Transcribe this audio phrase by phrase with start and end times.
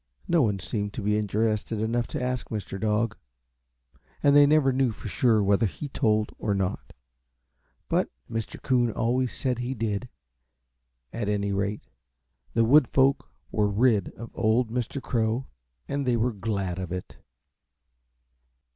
[0.27, 2.79] No one seemed to be interested enough to ask Mr.
[2.81, 3.15] Dog,
[4.23, 6.93] and they never knew for sure whether he told or not,
[7.87, 8.59] but Mr.
[8.59, 10.09] Coon always said he did.
[11.13, 11.85] At any rate,
[12.55, 14.99] the wood folk were rid of old Mr.
[14.99, 15.45] Crow,
[15.87, 17.17] and they were glad of it.